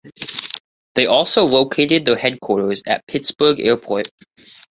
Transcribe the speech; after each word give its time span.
They 0.95 1.05
also 1.05 1.43
located 1.43 2.05
their 2.05 2.15
headquarters 2.17 2.81
at 2.87 3.05
Pittsburgh 3.05 3.59
Airport. 3.59 4.07